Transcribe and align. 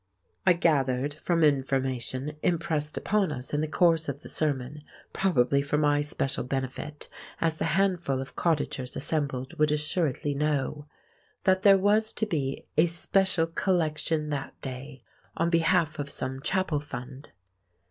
I 0.47 0.53
gathered 0.53 1.13
from 1.13 1.43
information 1.43 2.35
impressed 2.41 2.97
upon 2.97 3.31
us 3.31 3.53
in 3.53 3.61
the 3.61 3.67
course 3.67 4.09
of 4.09 4.21
the 4.21 4.29
sermon 4.29 4.81
(probably 5.13 5.61
for 5.61 5.77
my 5.77 6.01
special 6.01 6.43
benefit, 6.43 7.07
as 7.39 7.57
the 7.59 7.65
handful 7.77 8.19
of 8.19 8.35
cottagers 8.35 8.95
assembled 8.95 9.59
would 9.59 9.71
assuredly 9.71 10.33
know) 10.33 10.87
that 11.43 11.61
there 11.61 11.77
was 11.77 12.13
to 12.13 12.25
be 12.25 12.65
a 12.77 12.87
special 12.87 13.45
collection 13.45 14.29
that 14.29 14.59
day 14.59 15.03
on 15.37 15.51
behalf 15.51 15.99
of 15.99 16.09
some 16.09 16.41
chapel 16.41 16.79
fund. 16.79 17.31